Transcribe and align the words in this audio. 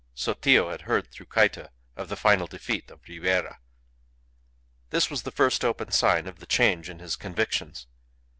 Sotillo 0.15 0.71
had 0.71 0.81
heard 0.89 1.11
through 1.11 1.27
Cayta 1.27 1.69
of 1.95 2.09
the 2.09 2.15
final 2.15 2.47
defeat 2.47 2.89
of 2.89 3.01
Ribiera. 3.07 3.59
This 4.89 5.11
was 5.11 5.21
the 5.21 5.31
first 5.31 5.63
open 5.63 5.91
sign 5.91 6.25
of 6.25 6.39
the 6.39 6.47
change 6.47 6.89
in 6.89 6.97
his 6.97 7.15
convictions. 7.15 7.85